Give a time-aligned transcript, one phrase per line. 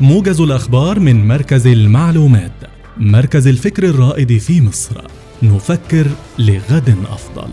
[0.00, 2.52] موجز الأخبار من مركز المعلومات
[2.96, 5.04] مركز الفكر الرائد في مصر.
[5.42, 6.06] نفكر
[6.38, 7.48] لغد أفضل.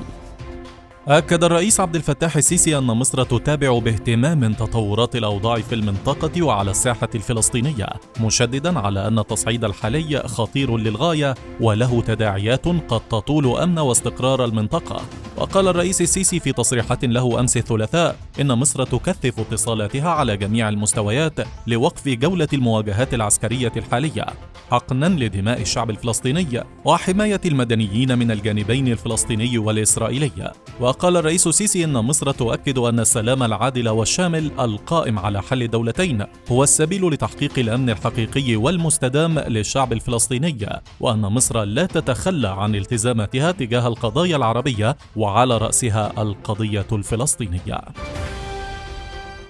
[1.08, 7.10] أكد الرئيس عبد الفتاح السيسي أن مصر تتابع باهتمام تطورات الأوضاع في المنطقة وعلى الساحة
[7.16, 7.88] الفلسطينية،
[8.22, 15.02] مشددا على أن التصعيد الحالي خطير للغاية وله تداعيات قد تطول أمن واستقرار المنطقة،
[15.38, 21.34] وقال الرئيس السيسي في تصريحات له أمس الثلاثاء إن مصر تكثف اتصالاتها على جميع المستويات
[21.68, 24.26] لوقف جولة المواجهات العسكرية الحالية
[24.72, 30.52] حقنا لدماء الشعب الفلسطيني وحماية المدنيين من الجانبين الفلسطيني والإسرائيلي.
[30.80, 36.64] وقال الرئيس السيسي إن مصر تؤكد أن السلام العادل والشامل القائم على حل دولتين هو
[36.64, 40.70] السبيل لتحقيق الأمن الحقيقي والمستدام للشعب الفلسطيني
[41.00, 44.98] وأن مصر لا تتخلى عن التزاماتها تجاه القضايا العربية
[45.28, 47.82] وعلى رأسها القضية الفلسطينية.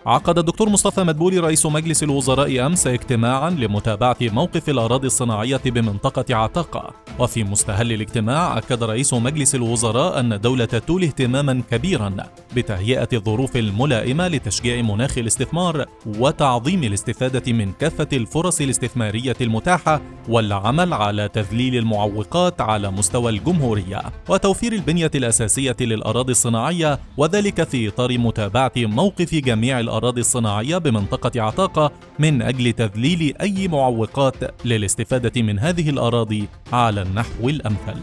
[0.08, 6.94] عقد الدكتور مصطفى مدبولي رئيس مجلس الوزراء أمس اجتماعا لمتابعة موقف الأراضي الصناعية بمنطقة عتاقة.
[7.20, 12.16] وفي مستهل الاجتماع أكد رئيس مجلس الوزراء أن الدولة تولي اهتماما كبيرا
[12.56, 21.30] بتهيئة الظروف الملائمة لتشجيع مناخ الاستثمار وتعظيم الاستفادة من كافة الفرص الاستثمارية المتاحة والعمل على
[21.34, 24.02] تذليل المعوقات على مستوى الجمهورية.
[24.30, 31.92] وتوفير البنية الأساسية للأراضي الصناعية وذلك في إطار متابعة موقف جميع الأراضي الصناعية بمنطقة عتاقة
[32.20, 37.98] من أجل تذليل أي معوقات للاستفادة من هذه الأراضي على النحو الأمثل.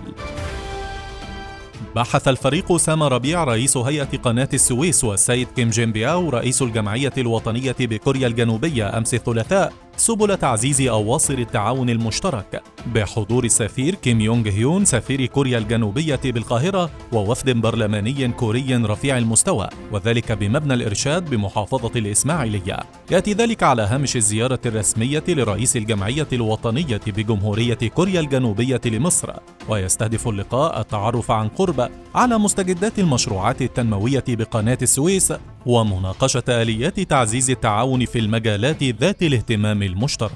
[1.94, 7.76] بحث الفريق أسامة ربيع رئيس هيئة قناة السويس والسيد كيم جين بياو رئيس الجمعية الوطنية
[7.80, 12.62] بكوريا الجنوبية أمس الثلاثاء سبل تعزيز أواصر التعاون المشترك.
[12.94, 20.32] بحضور السفير كيم يونغ هيون سفير كوريا الجنوبية بالقاهرة ووفد برلماني كوري رفيع المستوى وذلك
[20.32, 22.78] بمبنى الإرشاد بمحافظة الإسماعيلية.
[23.10, 29.30] يأتي ذلك على هامش الزيارة الرسمية لرئيس الجمعية الوطنية بجمهورية كوريا الجنوبية لمصر.
[29.68, 35.32] ويستهدف اللقاء التعرف عن قرب على مستجدات المشروعات التنموية بقناة السويس
[35.66, 40.32] ومناقشة آليات تعزيز التعاون في المجالات ذات الاهتمام المشترك.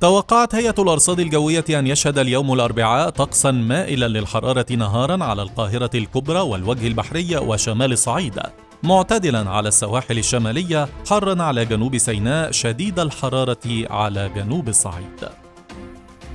[0.00, 6.40] توقعت هيئة الأرصاد الجوية أن يشهد اليوم الأربعاء طقسا مائلا للحرارة نهارا على القاهرة الكبرى
[6.40, 8.40] والوجه البحري وشمال الصعيد
[8.82, 15.43] معتدلا على السواحل الشمالية حرا على جنوب سيناء شديد الحرارة على جنوب الصعيد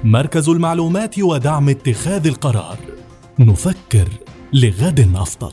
[0.03, 2.77] مركز المعلومات ودعم اتخاذ القرار.
[3.39, 4.07] نفكر
[4.53, 5.51] لغد أفضل.